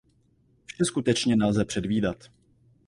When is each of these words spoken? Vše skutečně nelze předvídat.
Vše 0.65 0.85
skutečně 0.85 1.35
nelze 1.35 1.65
předvídat. 1.65 2.17